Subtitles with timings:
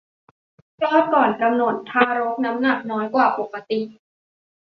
[0.77, 3.79] คลอดก่อนกำหนด ทารกน้ำหนักน้อยกว่าปกติ